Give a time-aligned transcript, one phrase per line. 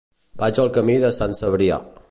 [0.43, 1.79] Vaig al camí de Sant Cebrià.